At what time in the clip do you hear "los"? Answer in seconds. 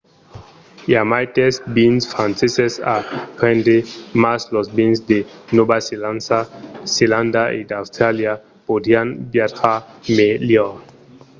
4.55-4.67